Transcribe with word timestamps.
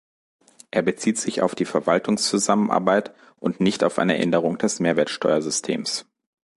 Er 0.71 0.81
bezieht 0.81 1.19
sich 1.19 1.43
auf 1.43 1.53
die 1.53 1.65
Verwaltungszusammenarbeit 1.65 3.13
und 3.39 3.59
nicht 3.59 3.83
auf 3.83 3.99
eine 3.99 4.17
Änderung 4.17 4.57
des 4.57 4.79
Mehrwertsteuersystems. 4.79 6.07